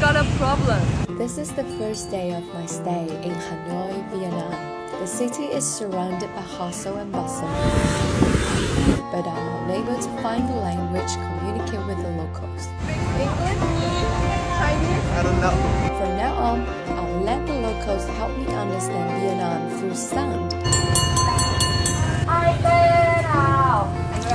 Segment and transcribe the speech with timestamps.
[0.00, 0.80] got a problem.
[1.18, 4.52] This is the first day of my stay in Hanoi, Vietnam.
[4.98, 7.48] The city is surrounded by hustle and bustle,
[9.12, 12.64] but I'm unable to find the language to communicate with the locals.
[13.20, 13.60] English?
[14.56, 15.04] Chinese?
[15.18, 15.56] I don't know.
[15.98, 16.60] From now on,
[16.96, 20.54] I'll let the locals help me understand Vietnam through sound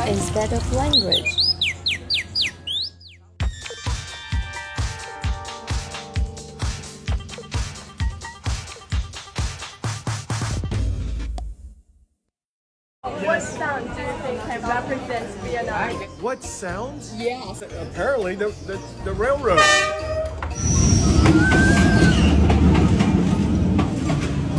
[0.07, 1.44] instead of language.
[13.25, 15.89] What sound do you think can represent Vietnam?
[16.21, 17.11] What sounds?
[17.15, 17.63] Yes.
[17.63, 19.57] Apparently, the, the, the railroad.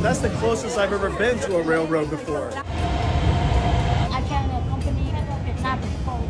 [0.02, 2.50] That's the closest I've ever been to a railroad before.
[2.56, 5.12] I can accompany
[5.44, 6.22] Việt Nam before.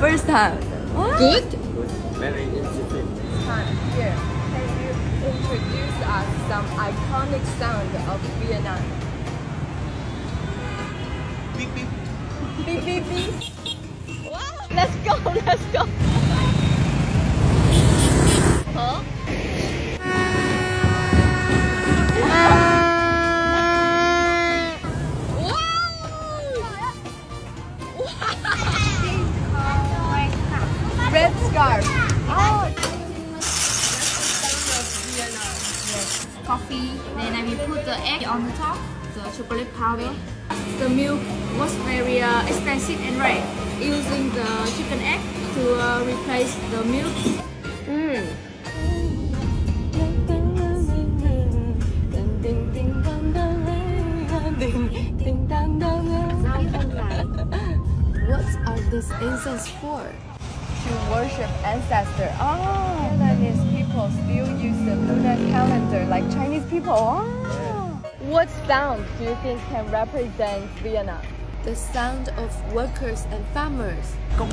[0.00, 0.58] First time.
[1.18, 1.44] Good?
[2.14, 3.06] Very interesting.
[3.44, 3.76] Time.
[3.96, 4.31] Here.
[5.24, 8.82] Introduce us some iconic sound of Vietnam?
[11.56, 11.86] Beep, beep.
[12.66, 14.32] Beep beep beep.
[14.32, 14.40] Wow.
[14.72, 15.14] Let's go.
[15.46, 16.01] Let's go.
[37.84, 38.78] The egg on the top,
[39.14, 40.10] the chocolate powder.
[40.78, 41.20] The milk
[41.58, 43.42] was very uh, expensive and rare.
[43.80, 45.20] Using the chicken egg
[45.54, 47.12] to uh, replace the milk.
[47.86, 48.26] Mm.
[58.28, 60.02] What are these incense for?
[60.82, 62.30] To worship ancestor.
[62.40, 66.94] Oh, Vietnamese people still use the lunar calendar like Chinese people.
[66.94, 67.71] Oh.
[68.28, 71.24] What sound do you think can represent Vietnam?
[71.64, 74.14] The sound of workers and farmers.
[74.30, 74.48] I can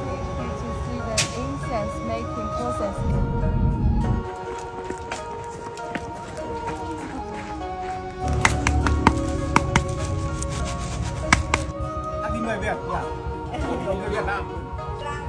[0.00, 2.96] take you to see the incense making process.
[12.22, 13.58] Anh đi người Việt nhỉ?
[13.66, 14.44] Không người Việt Nam.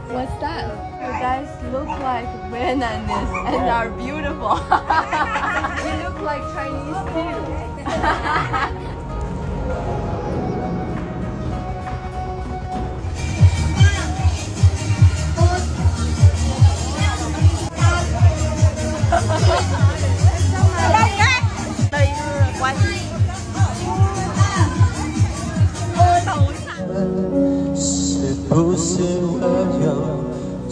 [0.10, 0.97] What's that?
[1.20, 4.54] Guys look like Vietnamese and are beautiful.
[5.84, 7.38] you look like Chinese too.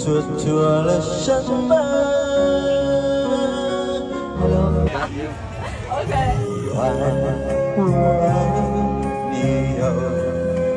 [0.05, 1.75] 做错了什么
[5.89, 6.35] ？Okay.
[7.75, 7.81] 我
[8.21, 8.23] 爱
[9.31, 9.35] 你
[9.79, 9.83] 有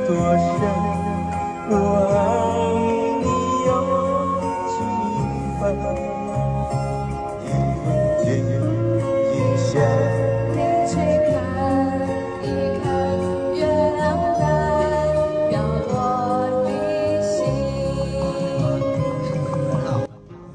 [0.07, 0.49] 多深？
[1.69, 1.73] 我
[2.09, 2.17] 爱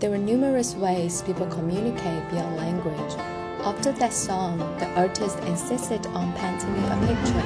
[0.02, 3.16] There were numerous ways people communicate beyond language.
[3.64, 7.42] After that song, the artist insisted on painting me a picture.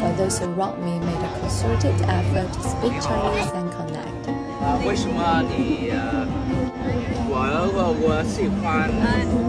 [0.00, 4.32] While those around me made a concerted effort to speak Chinese and connect.
[4.62, 6.26] 啊，为什么你呃，
[7.28, 7.34] 我
[7.74, 8.88] 我我喜欢，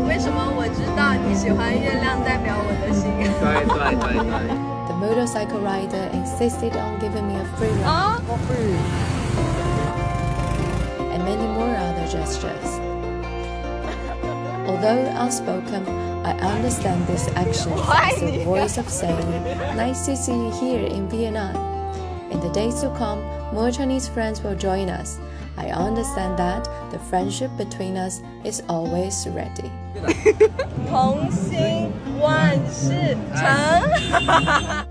[0.07, 3.07] 为什么我知道你喜欢月亮代表我的心？
[3.39, 4.51] 对对对对。
[4.87, 7.87] The motorcycle rider insisted on giving me a free ride.
[7.87, 9.66] 啊， and
[11.27, 12.79] many more other gestures.
[14.67, 15.87] Although unspoken,
[16.25, 19.43] I understand this action as the voice of saying,
[19.75, 21.55] Nice to see you here in Vietnam.
[22.31, 23.21] In the days to come,
[23.53, 25.19] more Chinese friends will join us.
[25.57, 29.69] I understand that the friendship between us is always ready.
[30.89, 34.86] 同心万事成。